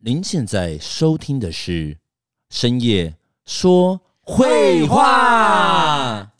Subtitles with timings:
[0.00, 1.98] 您现在收听的是
[2.50, 6.37] 深夜说绘画。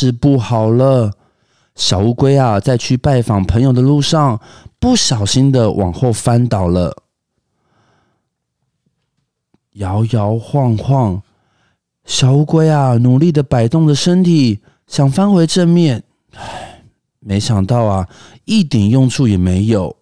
[0.00, 1.12] 大事不好了！
[1.74, 4.40] 小乌龟啊，在去拜访朋友的路上，
[4.78, 7.02] 不小心的往后翻倒了，
[9.72, 11.22] 摇摇晃晃。
[12.06, 16.02] 小乌龟啊，努力的摆动着身体，想翻回正面，
[16.34, 16.82] 唉，
[17.18, 18.08] 没想到啊，
[18.46, 19.94] 一点用处也没有。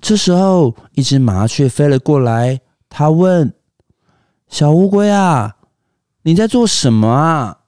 [0.00, 3.54] 这时候，一只麻雀飞了过来，它问
[4.48, 5.54] 小乌龟啊。
[6.22, 7.58] 你在做什么啊？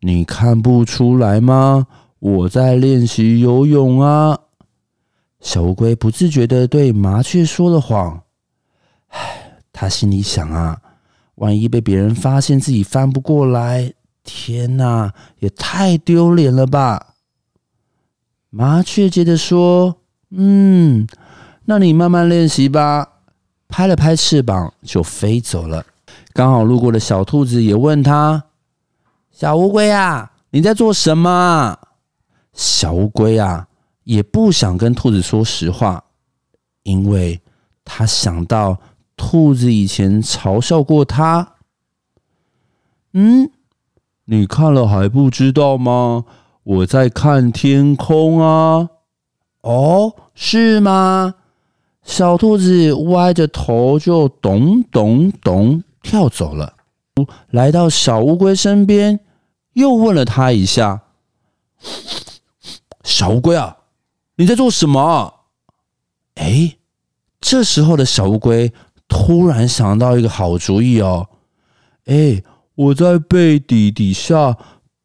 [0.00, 1.86] 你看不出来吗？
[2.18, 4.38] 我在练习游泳啊！
[5.40, 8.22] 小乌龟不自觉地对麻雀说了谎。
[9.08, 10.78] 唉，他心里想啊，
[11.36, 17.14] 万一被别人发现自己翻不过来，天哪，也太丢脸了吧！
[18.50, 19.96] 麻雀接着说
[20.30, 21.06] ：“嗯，
[21.64, 23.08] 那你慢慢练习吧。”
[23.68, 25.86] 拍了拍翅膀，就飞走了。
[26.32, 28.42] 刚好路过的小兔子也问他
[29.40, 31.78] ：“小乌龟啊，你在做什么？”
[32.52, 33.68] 小乌龟啊，
[34.04, 36.04] 也不想跟兔子说实话，
[36.82, 37.40] 因为
[37.82, 38.76] 他想到
[39.16, 41.54] 兔子以前嘲笑过他。
[43.14, 43.50] 嗯，
[44.26, 46.26] 你看了还不知道吗？
[46.62, 48.90] 我在看天空啊。
[49.62, 51.36] 哦，是吗？
[52.02, 55.82] 小兔子歪着头就咚咚咚。
[56.02, 56.74] 跳走了，
[57.48, 59.20] 来到小乌龟身边，
[59.74, 61.02] 又问了他一下
[63.04, 63.76] ：“小乌龟啊，
[64.36, 65.34] 你在做什么？”
[66.36, 66.76] 哎，
[67.40, 68.72] 这时候的小乌龟
[69.08, 71.28] 突然想到一个好主意哦！
[72.06, 72.42] 哎，
[72.74, 74.56] 我在背底底下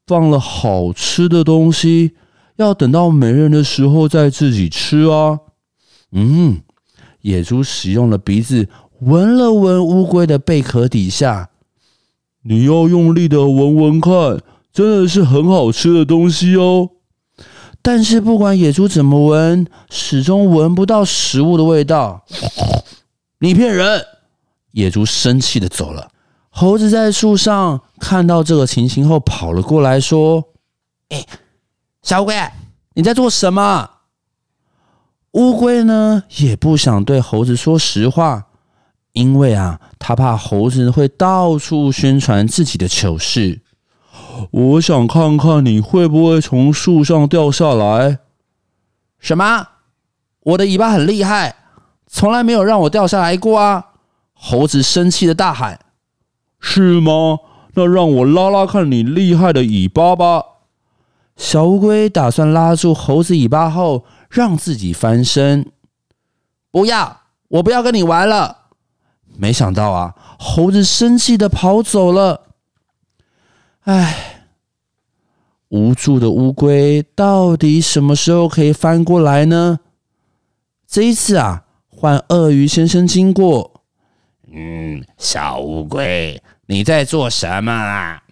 [0.08, 2.16] 放了好吃的东西，
[2.56, 5.40] 要等到没人的时候再自己吃啊！
[6.12, 6.62] 嗯，
[7.22, 8.70] 野猪使用了鼻子。
[9.02, 11.50] 闻了闻乌龟的贝壳底下，
[12.44, 14.42] 你要用力的闻闻看，
[14.76, 16.90] 真的是很好吃的东西哦。
[17.82, 22.26] 但是不管野猪怎么闻，始终闻不到食物的味道。
[23.40, 24.06] 你骗人！
[24.72, 26.10] 野猪生气的走了。
[26.50, 30.44] 猴子在树上看到这个情形后，跑了过来，说
[31.08, 31.26] ：“哎，
[32.02, 32.36] 小乌龟，
[32.96, 33.90] 你在做什么？”
[35.32, 38.48] 乌龟呢，也不想对猴子说实话。
[39.14, 43.62] 因为啊，他怕猴子会到处宣传自己的糗事。
[44.52, 48.20] 我想看看你会不会从树上掉下来。
[49.20, 49.68] 什么？
[50.42, 51.56] 我的尾巴很厉害，
[52.08, 53.86] 从来没有让我掉下来过啊！
[54.34, 55.80] 猴子生气的大喊
[56.60, 57.40] ：“是吗？
[57.74, 60.44] 那让我拉拉看你厉害的尾巴吧！”
[61.36, 65.72] 小乌龟打算拉住猴子尾巴后，让自己翻身。
[66.72, 68.58] 不要，我不要跟你玩了。
[69.38, 72.45] 没想到啊，猴子生气的跑走了。
[73.86, 74.48] 唉，
[75.70, 79.80] 无助的乌龟到底什么时候可以翻过来呢？
[80.88, 83.84] 这一次啊，换鳄鱼先生经过。
[84.52, 88.24] 嗯，小乌龟，你在做什么啊？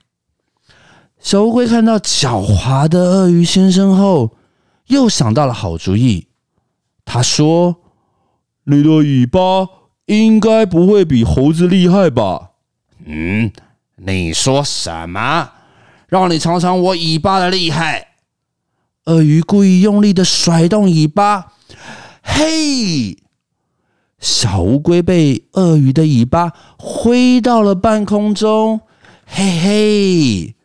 [1.20, 4.32] 小乌龟看到狡猾的鳄鱼先生后，
[4.88, 6.28] 又想到了好主意。
[7.06, 7.78] 他说
[8.66, 9.70] ：“你的尾巴。”
[10.08, 12.52] 应该不会比猴子厉害吧？
[13.06, 13.50] 嗯，
[13.98, 15.52] 你说什么？
[16.08, 18.08] 让你尝尝我尾巴的厉害。
[19.06, 21.54] 鳄鱼故意用力的甩动尾巴，
[22.22, 23.18] 嘿！
[24.20, 28.82] 小乌龟被鳄鱼的尾巴挥到了半空中，
[29.26, 30.56] 嘿嘿，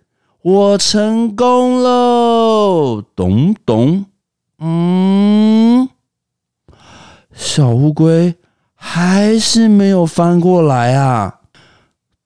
[0.42, 3.02] 我成功喽！
[3.16, 4.06] 咚咚，
[4.58, 5.88] 嗯，
[7.32, 8.36] 小乌龟。
[8.80, 11.37] 还是没有翻过来啊！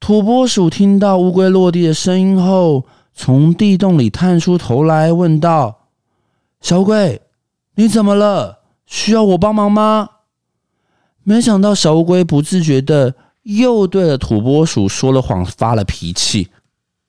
[0.03, 2.83] 土拨鼠听到乌龟落地的声音后，
[3.13, 5.87] 从地洞里探出头来，问道
[6.59, 7.21] ：“小乌龟，
[7.75, 8.63] 你怎么了？
[8.85, 10.09] 需要我帮忙吗？”
[11.23, 16.49] 没想到小乌龟不自觉的又对了土拨鼠说了谎，发了脾气：“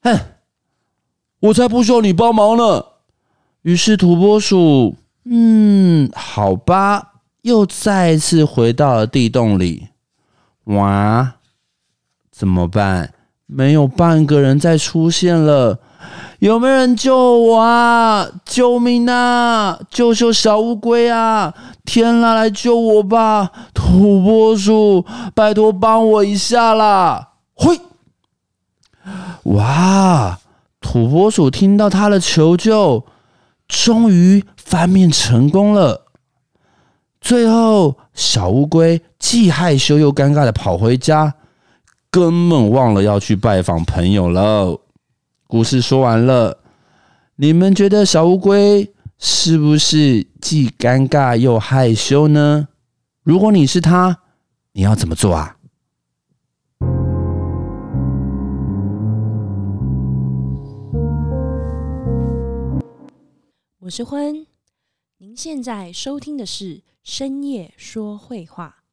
[0.01, 0.17] 哼，
[1.41, 2.85] 我才不需要你帮忙呢！”
[3.63, 4.95] 于是土拨鼠
[5.25, 9.89] 嗯，好吧，又再次回到了地洞里。
[10.63, 11.34] 哇，
[12.37, 13.13] 怎么办？
[13.45, 15.79] 没有半个人再出现了。
[16.39, 18.27] 有没有人救我啊？
[18.43, 19.79] 救命啊！
[19.89, 21.53] 救救小乌龟啊！
[21.85, 23.49] 天啦，来救我吧！
[23.73, 27.29] 土拨鼠，拜托帮我一下啦！
[27.55, 27.79] 嘿，
[29.43, 30.37] 哇！
[30.81, 33.05] 土拨鼠听到他的求救，
[33.65, 36.07] 终于翻面成功了。
[37.21, 41.33] 最后，小乌龟既害羞又尴尬的跑回家，
[42.15, 44.79] 根本忘了要去拜访朋友了。
[45.47, 46.59] 故事说完了，
[47.35, 52.69] 你们觉得小乌龟是不是既尴尬又害羞呢？
[53.21, 54.21] 如果你是他，
[54.71, 55.57] 你要怎么做啊？
[63.79, 64.47] 我是欢，
[65.17, 68.84] 您现在收听的是深夜说绘话。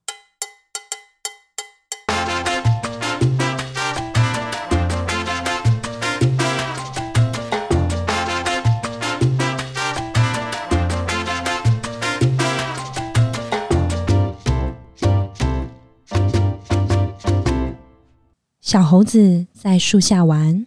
[18.73, 20.65] 小猴子在树下玩，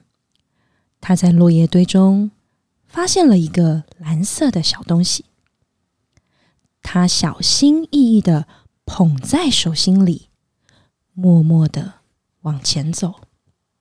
[1.01, 2.29] 它在落叶堆中
[2.85, 5.25] 发现了一个蓝色的小东西，
[6.83, 8.47] 它小心翼翼的
[8.85, 10.29] 捧在手心里，
[11.13, 11.95] 默默的
[12.41, 13.21] 往前走。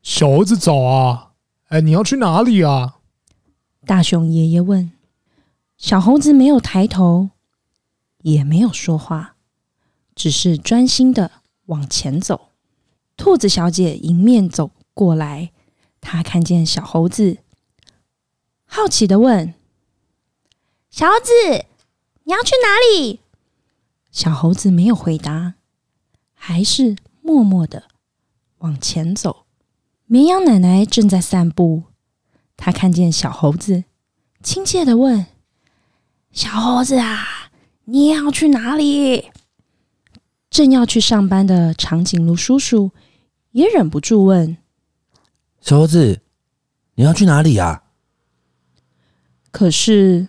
[0.02, 1.32] 小猴子早啊！
[1.68, 3.00] 哎，你要去哪里啊？
[3.84, 4.90] 大熊爷爷问。
[5.76, 7.28] 小猴子没有抬头，
[8.22, 9.36] 也没有说话，
[10.14, 11.30] 只是专心的
[11.66, 12.52] 往前走。
[13.16, 15.52] 兔子小姐迎面走过来，
[16.00, 17.38] 她看见小猴子，
[18.64, 19.54] 好奇的问
[20.90, 21.66] ：“小猴子，
[22.24, 23.20] 你要去哪里？”
[24.10, 25.54] 小猴子没有回答，
[26.34, 27.84] 还是默默的
[28.58, 29.46] 往前走。
[30.06, 31.84] 绵羊奶奶正在散步，
[32.56, 33.84] 她看见小猴子，
[34.42, 35.26] 亲切的问
[36.30, 37.50] ：“小猴子啊，
[37.84, 39.30] 你要去哪里？”
[40.50, 42.92] 正要去上班的长颈鹿叔叔。
[43.54, 44.56] 也忍不住问
[45.62, 46.20] ：“小猴子，
[46.96, 47.84] 你要去哪里呀？”
[49.52, 50.26] 可是，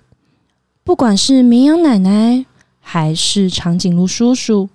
[0.84, 2.46] 不管是绵羊奶奶
[2.80, 4.70] 还是长颈鹿叔叔，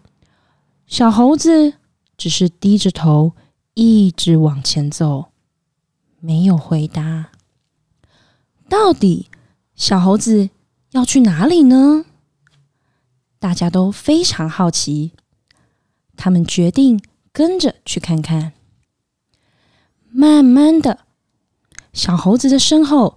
[0.88, 1.74] 小猴子
[2.16, 3.34] 只是低着头，
[3.74, 5.26] 一直往前走，
[6.18, 7.30] 没有回答。
[8.68, 9.28] 到底
[9.76, 10.50] 小猴子
[10.90, 12.04] 要去哪里呢？
[13.38, 15.12] 大家都非常好奇，
[16.16, 17.00] 他们决定。
[17.32, 18.52] 跟着去看看。
[20.10, 21.06] 慢慢的，
[21.92, 23.16] 小猴子的身后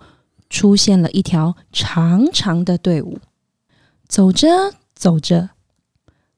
[0.50, 3.20] 出现了一条长长的队伍。
[4.08, 5.50] 走着走着，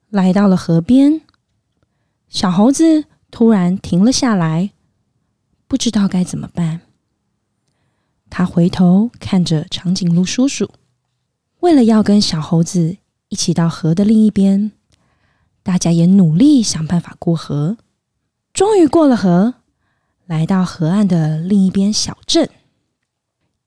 [0.10, 1.22] 来到了河边，
[2.30, 4.72] 小猴子突然停了下来，
[5.68, 6.81] 不知道该怎么办。
[8.30, 10.69] 他回头看着长颈鹿叔叔，
[11.60, 14.72] 为了要跟小猴子一起到河的另一边。
[15.65, 17.77] 大家也努力想办法过河，
[18.53, 19.56] 终于过了河，
[20.27, 22.47] 来到河岸的另一边小镇。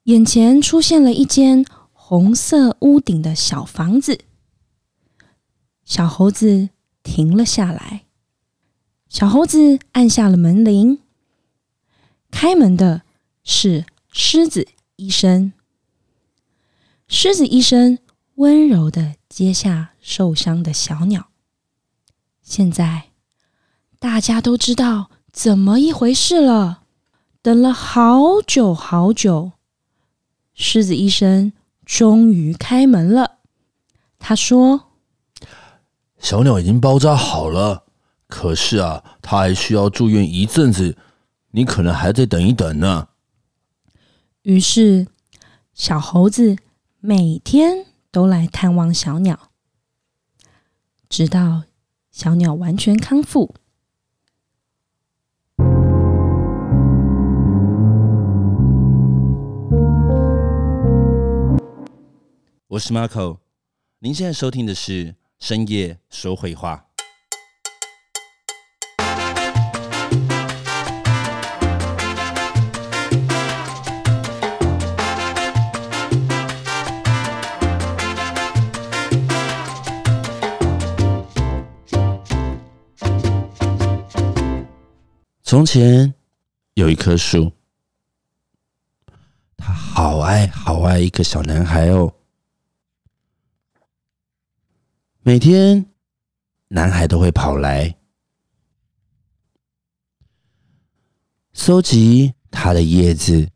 [0.05, 4.21] 眼前出现了一间红色屋顶的小房子。
[5.85, 6.69] 小猴子
[7.03, 8.05] 停了下来，
[9.09, 11.01] 小猴子按下了门铃。
[12.31, 13.03] 开门的
[13.43, 15.53] 是狮子医生。
[17.09, 17.99] 狮子医生
[18.37, 21.28] 温柔的接下受伤的小鸟。
[22.49, 23.11] 现在
[23.99, 26.85] 大家都知道怎么一回事了。
[27.43, 29.53] 等了好久好久，
[30.55, 31.53] 狮子医生
[31.85, 33.41] 终于开门了。
[34.19, 34.89] 他说
[36.19, 37.85] ：“小鸟已经包扎好了，
[38.29, 40.97] 可是啊，它还需要住院一阵子，
[41.51, 43.09] 你可能还得等一等呢。”
[44.43, 45.07] 于是，
[45.75, 46.57] 小猴子
[47.01, 49.51] 每天都来探望小鸟，
[51.11, 51.65] 直到。
[52.19, 53.55] 小鸟完全康复。
[62.67, 63.39] 我是 Marco，
[64.01, 66.88] 您现在收听的是深夜说会话。
[85.49, 86.13] 从前
[86.75, 87.51] 有一棵树，
[89.57, 92.13] 他好爱好爱一个小男孩哦。
[95.23, 95.87] 每天，
[96.69, 97.97] 男孩都会跑来
[101.55, 103.49] 收集他的叶子，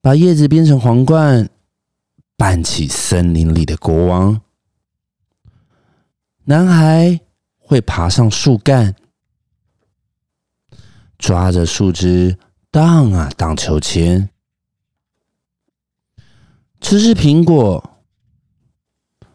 [0.00, 1.50] 把叶子编成皇冠，
[2.36, 4.40] 扮起森林里的国王。
[6.44, 7.20] 男孩
[7.66, 8.94] 会爬上树干，
[11.18, 12.38] 抓着树枝
[12.70, 14.28] 荡啊荡秋千，
[16.82, 17.82] 吃吃苹果。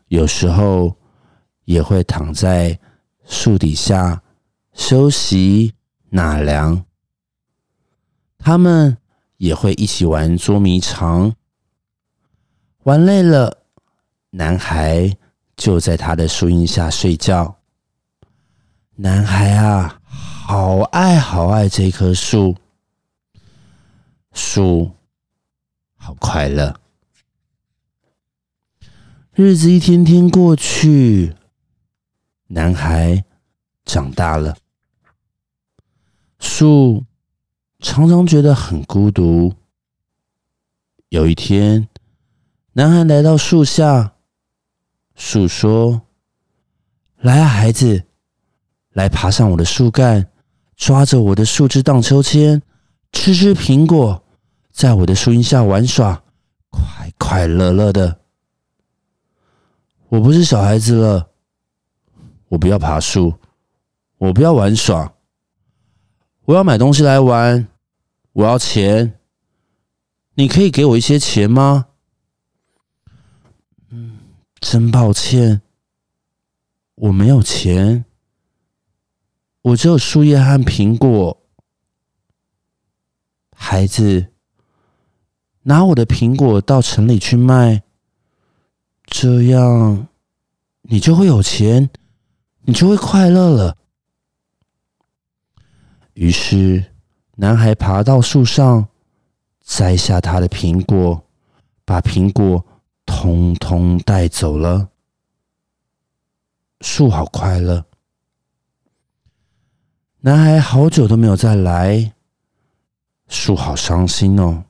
[0.09, 0.95] 有时候
[1.65, 2.79] 也会躺在
[3.25, 4.21] 树底下
[4.73, 5.73] 休息
[6.09, 6.85] 纳凉。
[8.37, 8.95] 他们
[9.37, 11.35] 也会一起玩捉迷藏。
[12.83, 13.65] 玩累了，
[14.29, 15.15] 男孩
[15.57, 17.58] 就在他的树荫下睡觉。
[19.01, 22.57] 男孩啊，好爱好爱这棵树，
[24.33, 24.91] 树
[25.95, 26.77] 好快乐。
[29.31, 31.33] 日子一天天过去，
[32.47, 33.23] 男孩
[33.85, 34.57] 长大了。
[36.37, 37.05] 树
[37.79, 39.53] 常常觉得很孤独。
[41.07, 41.87] 有一天，
[42.73, 44.15] 男孩来到树下，
[45.15, 46.01] 树说
[47.15, 48.03] ：“来啊，孩子，
[48.93, 50.29] 来爬上我的树干，
[50.75, 52.61] 抓着我的树枝荡秋千，
[53.11, 54.23] 吃吃苹果，
[54.71, 56.23] 在我的树荫下玩耍，
[56.69, 58.19] 快快乐乐的。”
[60.09, 61.29] 我不是小孩子了，
[62.47, 63.31] 我不要爬树，
[64.17, 65.13] 我不要玩耍，
[66.45, 67.67] 我要买东西来玩，
[68.33, 69.19] 我要钱，
[70.33, 71.85] 你可以给我一些钱吗？
[73.91, 74.17] 嗯，
[74.59, 75.61] 真抱歉，
[76.95, 78.03] 我没有钱，
[79.61, 81.37] 我只有树叶和苹果。
[83.53, 84.27] 孩子，
[85.63, 87.83] 拿我的苹果到城里去卖。
[89.05, 90.07] 这样，
[90.83, 91.89] 你就会有钱，
[92.61, 93.77] 你就会快乐了。
[96.13, 96.93] 于是，
[97.35, 98.87] 男孩爬到树上，
[99.61, 101.25] 摘下他的苹果，
[101.83, 102.65] 把苹果
[103.05, 104.89] 通通带走了。
[106.81, 107.85] 树好快乐。
[110.21, 112.11] 男孩好久都没有再来，
[113.29, 114.65] 树好伤心哦。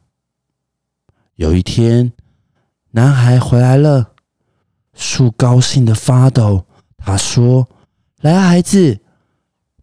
[1.38, 2.13] 有一天，
[2.91, 4.12] 男孩回来了。
[4.94, 7.68] 树高兴的发抖，他说
[8.22, 9.00] ：“来啊，孩子，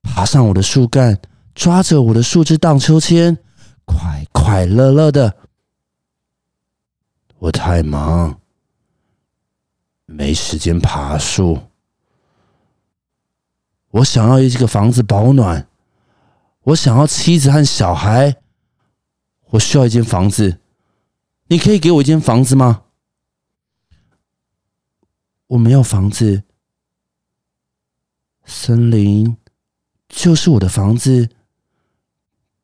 [0.02, 1.18] 爬上我的树干，
[1.52, 3.36] 抓着我的树枝荡秋千，
[3.84, 5.36] 快快乐乐的。”
[7.38, 8.38] 我太忙，
[10.04, 11.58] 没时间爬树。
[13.96, 15.68] 我想要一个房子保暖，
[16.64, 18.36] 我想要妻子和小孩，
[19.50, 20.60] 我需要一间房子。
[21.46, 22.82] 你可以给我一间房子吗？
[25.46, 26.42] 我没有房子，
[28.44, 29.36] 森林
[30.08, 31.30] 就是我的房子。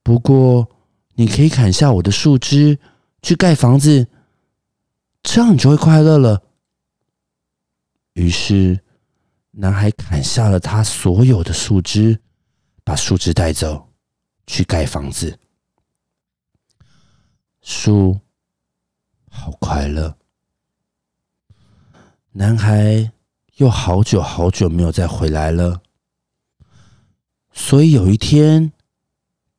[0.02, 0.68] 不过，
[1.14, 2.78] 你可以砍下我的树枝
[3.22, 4.08] 去盖房子，
[5.22, 6.42] 这样你就会快乐了。
[8.14, 8.84] 于是，
[9.54, 12.18] 男孩砍下了他所有的树枝，
[12.82, 13.90] 把树枝带走
[14.46, 15.38] 去盖房子。
[17.60, 18.18] 树
[19.30, 20.16] 好快乐。
[22.32, 23.12] 男孩
[23.56, 25.82] 又好久好久没有再回来了，
[27.52, 28.72] 所以有一天，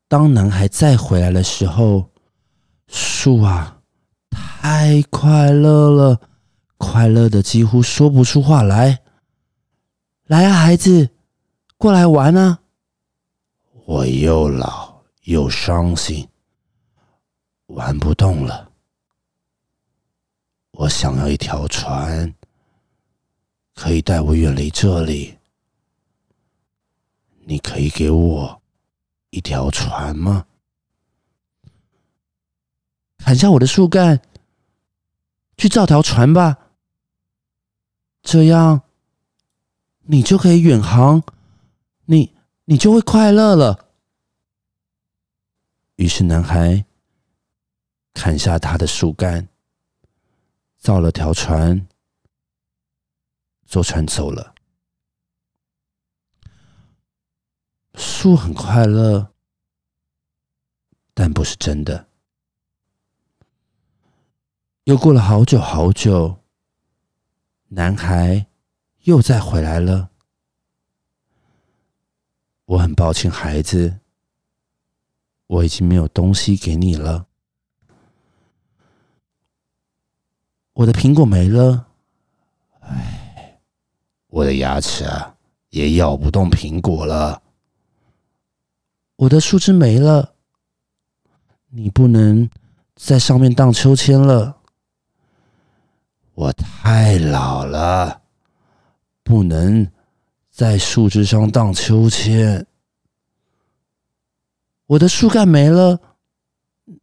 [0.08, 2.10] 当男孩再回来的时候，
[2.88, 3.80] 树啊，
[4.32, 6.20] 太快乐了，
[6.78, 9.03] 快乐的几乎说不出话来。
[10.26, 11.10] 来啊，孩子，
[11.78, 12.60] 过来玩啊！
[13.86, 16.26] 我又老又伤心，
[17.68, 18.72] 玩不动了。
[20.72, 22.34] 我想要一条船。
[23.76, 25.38] 可以带我远离这里？
[27.46, 28.62] 你可以给我
[29.32, 30.46] 一条船吗？
[33.18, 34.22] 砍下我的树干，
[35.58, 36.58] 去造条船吧。
[38.22, 38.82] 这样，
[40.04, 41.24] 你就可以远航，
[42.06, 43.90] 你你就会快乐了。
[45.96, 46.86] 于是，男孩
[48.14, 49.48] 砍下他的树干，
[50.78, 51.88] 造了条船。
[53.66, 54.54] 坐船走了，
[57.96, 59.34] 树很快乐，
[61.16, 62.08] 但不是真的。
[64.84, 66.38] 又过了好久好久，
[67.70, 68.46] 男孩
[69.04, 70.10] 又再回来了。
[72.66, 74.00] 我很抱歉，孩子，
[75.48, 77.28] 我已经没有东西给你了。
[80.74, 81.88] 我的苹果没了。
[82.80, 83.60] 哎
[84.28, 85.36] 我的牙齿啊，
[85.70, 87.44] 也咬不动苹果了。
[89.18, 90.34] 我的树枝没了，
[91.70, 92.50] 你不能
[92.96, 94.58] 在上面荡秋千了。
[96.34, 98.23] 我太老了，
[99.24, 99.90] 不能
[100.52, 102.68] 在树枝上荡秋千。
[104.86, 106.00] 我的树干没了，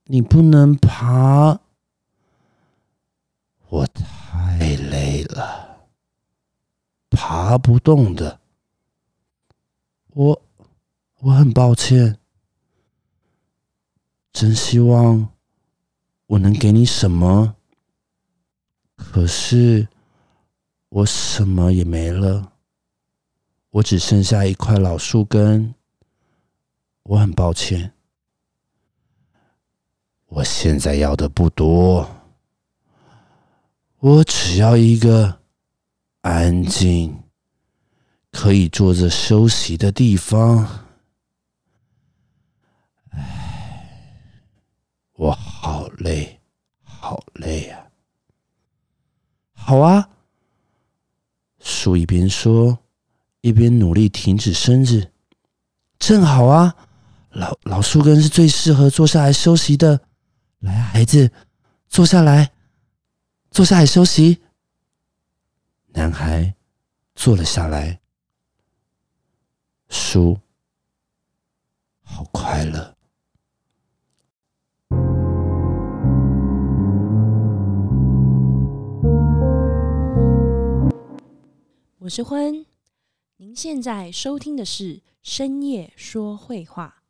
[0.05, 1.61] 你不能爬。
[3.69, 5.89] 我太累了，
[7.09, 8.41] 爬不动的。
[10.09, 10.43] 我
[11.21, 12.19] 我很抱歉，
[14.33, 15.29] 真希望
[16.27, 17.57] 我能给你什么。
[18.97, 19.89] 可是
[20.91, 22.53] 我什么也没了，
[23.71, 25.75] 我只剩下一块老树根。
[27.05, 27.93] 我很抱歉，
[30.27, 32.09] 我现在要的不多，
[33.99, 35.41] 我只要一个
[36.21, 37.23] 安静、
[38.33, 40.87] 可以坐着休息的地方。
[43.11, 44.23] 唉，
[45.15, 46.41] 我好累，
[46.83, 47.87] 好累啊！
[49.53, 50.09] 好啊，
[51.61, 52.79] 树一边说，
[53.43, 55.13] 一边努力挺直身子。
[55.99, 56.75] 正好啊，
[57.31, 60.01] 老老树根是最适合坐下来休息的。
[60.61, 61.31] 来，孩子，
[61.89, 62.53] 坐下来，
[63.51, 64.41] 坐下来休息。
[65.93, 66.55] 男孩
[67.15, 68.01] 坐了下来。
[69.89, 70.39] 树
[72.03, 72.97] 好快乐。
[82.03, 82.65] 我是欢，
[83.37, 87.03] 您现在收听的是深夜说绘话。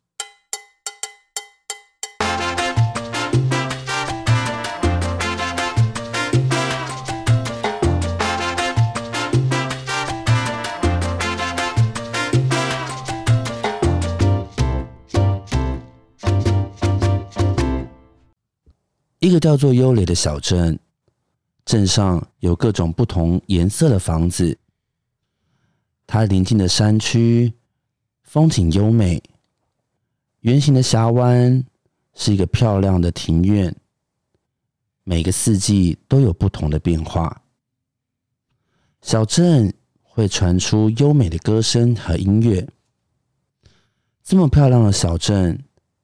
[19.19, 20.77] 一个叫做幽雷的小镇，
[21.63, 24.57] 镇上有各种不同颜色的房子。
[26.13, 27.53] 它临近的山区
[28.23, 29.23] 风景优美，
[30.41, 31.63] 圆形的峡湾
[32.15, 33.73] 是一个漂亮的庭院。
[35.05, 37.41] 每个四季都有不同的变化。
[39.01, 42.67] 小镇会传出优美的歌声和音乐。
[44.21, 45.57] 这么漂亮的小镇，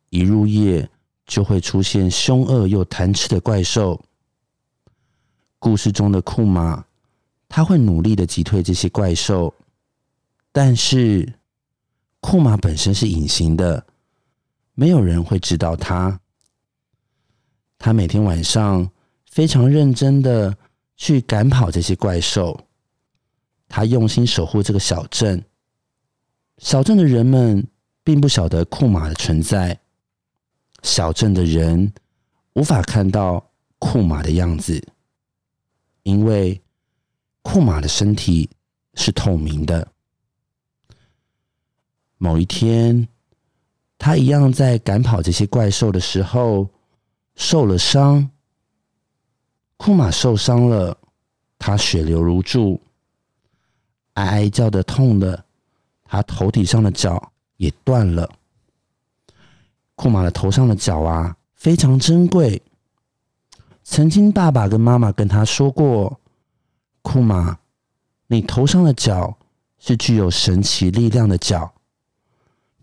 [0.10, 0.90] 一入夜
[1.26, 4.02] 就会出现凶恶又贪吃的怪兽。
[5.60, 6.86] 故事中的库玛，
[7.50, 9.54] 他会努力的击退这些怪兽。
[10.60, 11.36] 但是，
[12.20, 13.86] 库玛本身是隐形的，
[14.74, 16.20] 没有人会知道他。
[17.78, 18.90] 他每天晚上
[19.30, 20.58] 非常认真的
[20.96, 22.60] 去赶跑这些怪兽，
[23.70, 25.46] 他用心守护这个小镇。
[26.58, 27.64] 小镇的人们
[28.04, 29.80] 并不晓得库玛的存在，
[30.82, 31.94] 小镇的人
[32.54, 34.84] 无法看到库玛的样子，
[36.02, 36.60] 因为
[37.44, 38.50] 库玛的身体
[38.96, 39.88] 是透明的。
[42.18, 43.08] 某一天，
[43.98, 46.68] 他一样在赶跑这些怪兽的时候
[47.36, 48.30] 受了伤。
[49.78, 50.98] 库玛受伤了，
[51.60, 52.82] 他血流如注，
[54.14, 55.46] 哀哀叫的痛的，
[56.04, 58.28] 他头顶上的角也断了。
[59.94, 62.60] 库玛的头上的角啊，非常珍贵。
[63.84, 66.20] 曾经爸爸跟妈妈跟他说过
[67.04, 67.58] ：“库玛，
[68.26, 69.38] 你头上的角
[69.78, 71.72] 是具有神奇力量的角。”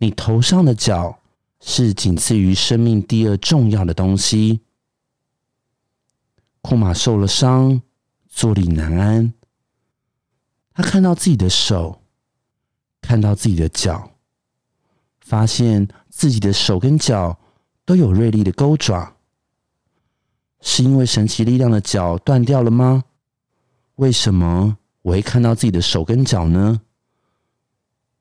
[0.05, 1.19] 你头上的角
[1.61, 4.61] 是仅次于生命第二重要的东西。
[6.61, 7.81] 库玛受了伤，
[8.29, 9.33] 坐立难安。
[10.75, 12.03] 他看到自己的手，
[13.01, 14.11] 看到自己的脚，
[15.21, 17.39] 发现自己的手跟脚
[17.87, 19.17] 都有锐利的钩爪。
[20.61, 23.05] 是因为神奇力量的脚断掉了吗？
[23.95, 26.83] 为什么我会看到自己的手跟脚呢？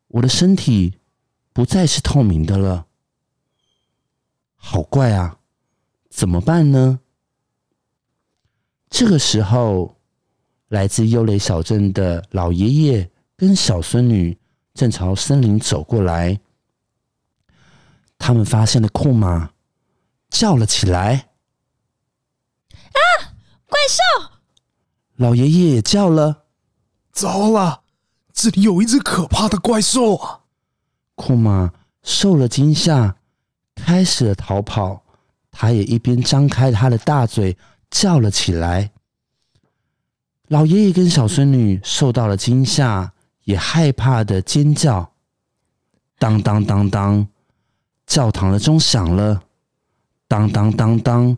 [0.08, 0.94] 我的身体。
[1.54, 2.88] 不再是透明的了，
[4.56, 5.38] 好怪啊！
[6.10, 7.00] 怎么办呢？
[8.90, 10.00] 这个时候，
[10.68, 14.38] 来自幽雷小镇的老爷爷跟小孙女
[14.74, 16.40] 正朝森林走过来，
[18.18, 19.52] 他们发现了库马，
[20.30, 21.30] 叫了起来
[22.94, 24.30] ：“啊，怪兽！”
[25.18, 26.46] 老爷爷也叫了
[27.14, 27.84] ：“糟了，
[28.34, 30.42] 这里有一只可怕的怪兽啊！”
[31.24, 31.72] 库玛
[32.04, 33.16] 受了惊吓，
[33.76, 35.04] 开始了逃跑。
[35.50, 37.56] 他也一边张开他的大嘴
[37.90, 38.92] 叫了起来。
[40.50, 43.14] 老爷爷跟小孙女受到了惊吓，
[43.46, 45.14] 也害怕的尖叫。
[46.20, 47.26] 当当当当，
[48.06, 49.44] 教堂的钟响了。
[50.28, 51.38] 当当当当，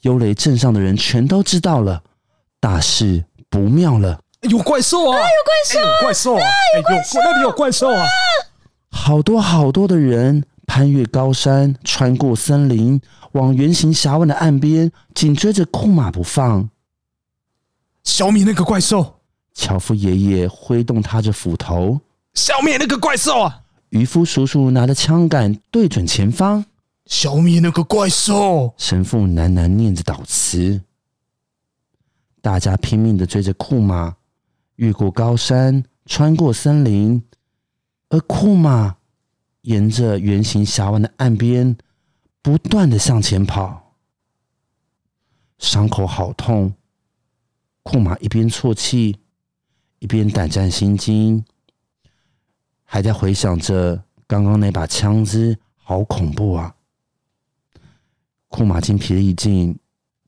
[0.00, 2.02] 幽雷镇上的人全都知道了，
[2.58, 4.18] 大事不妙了。
[4.48, 5.18] 有怪兽啊！
[5.18, 5.80] 有怪兽！
[5.80, 6.42] 有怪兽啊！
[6.76, 7.18] 有怪兽！
[7.20, 8.06] 那里有怪兽啊！
[8.90, 13.00] 好多好多的人攀越高山，穿过森林，
[13.32, 16.68] 往圆形峡湾的岸边紧追着库马不放。
[18.04, 19.20] 消灭那个怪兽！
[19.52, 22.00] 樵夫爷爷挥动他的斧头，
[22.34, 23.62] 消灭那个怪兽啊！
[23.90, 26.64] 渔夫叔叔拿着枪杆对准前方，
[27.06, 28.72] 消灭那个怪兽！
[28.76, 30.80] 神父喃喃念着祷词，
[32.40, 34.16] 大家拼命的追着库马。
[34.76, 37.22] 越过高山，穿过森林，
[38.10, 38.96] 而库玛
[39.62, 41.76] 沿着圆形峡湾的岸边
[42.42, 43.94] 不断的向前跑，
[45.58, 46.74] 伤口好痛。
[47.82, 49.16] 库玛一边啜泣，
[50.00, 51.44] 一边胆战心惊，
[52.84, 56.74] 还在回想着刚刚那把枪支，好恐怖啊！
[58.48, 59.78] 库玛精疲力尽，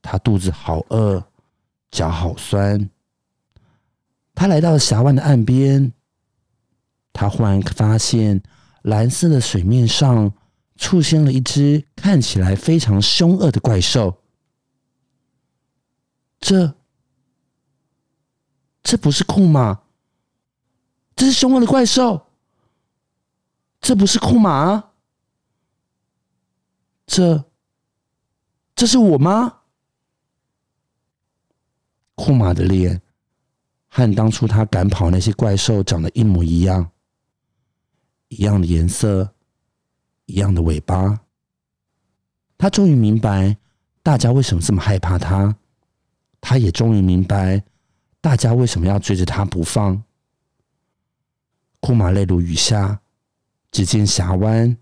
[0.00, 1.22] 他肚子好饿，
[1.90, 2.88] 脚好酸。
[4.34, 5.92] 他来到峡湾的岸边，
[7.12, 8.42] 他忽然发现
[8.82, 10.32] 蓝色的水面上
[10.76, 14.22] 出现了一只看起来非常凶恶的怪兽。
[16.40, 16.74] 这，
[18.82, 19.82] 这不是库马，
[21.14, 22.26] 这是凶恶的怪兽。
[23.80, 24.90] 这不是库马，
[27.04, 27.44] 这，
[28.76, 29.62] 这是我吗？
[32.14, 33.02] 库玛的脸。
[33.88, 36.91] 和当初他赶跑那些怪兽长得一模一样，
[38.32, 39.34] 一样的颜色，
[40.24, 41.20] 一样的尾巴。
[42.56, 43.58] 他终于明白
[44.02, 45.54] 大家为什么这么害怕他，
[46.40, 47.62] 他也终于明白
[48.22, 50.02] 大家为什么要追着他不放。
[51.80, 53.02] 库玛泪如雨下，
[53.70, 54.78] 只见峡湾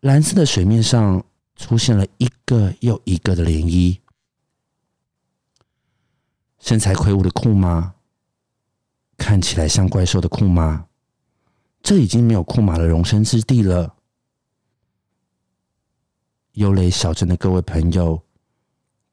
[0.00, 1.22] 蓝色的水面上
[1.56, 3.98] 出现了一个又一个的涟漪。
[6.58, 7.94] 身材魁梧的库玛，
[9.18, 10.86] 看起来像怪兽的库玛，
[11.84, 13.94] 这已经没有库玛的容身之地了。
[16.52, 18.22] 幽雷小镇的各位朋友，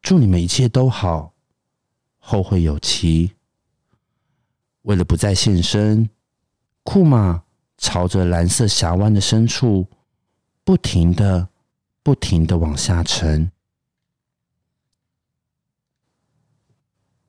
[0.02, 1.34] 祝你们一切都好，
[2.18, 3.34] 后会有期。
[4.84, 6.10] 为了不再现身，
[6.84, 7.44] 库玛
[7.78, 9.86] 朝着蓝色峡湾的深处，
[10.64, 11.50] 不停的、
[12.02, 13.52] 不停的往下沉。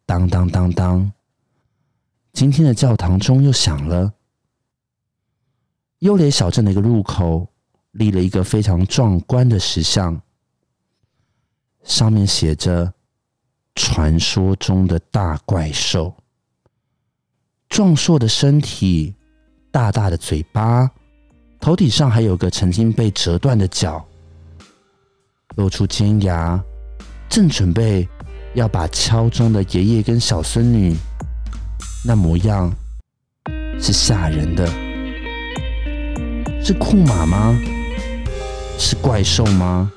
[0.06, 1.12] 当当当当！
[2.32, 4.14] 今天的教堂钟又响了。
[6.02, 7.48] 幽雷小镇的一个入口
[7.92, 10.20] 立了一个非常壮观的石像，
[11.84, 12.92] 上面写着
[13.76, 16.12] “传说中的大怪兽”。
[17.70, 19.14] 壮硕的身体，
[19.70, 20.90] 大大的嘴巴，
[21.60, 24.04] 头顶上还有个曾经被折断的角，
[25.54, 26.60] 露出尖牙，
[27.28, 28.08] 正准备。
[28.54, 30.94] 要把敲钟的爷爷跟小孙女，
[32.04, 32.70] 那模样
[33.80, 34.70] 是吓人的，
[36.64, 37.58] 是库马吗？
[38.78, 39.90] 是怪兽吗？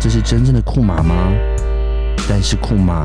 [0.00, 1.32] 这是真正的库马吗？
[2.28, 3.04] 但是库马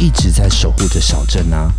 [0.00, 1.70] 一直在守护着小镇啊。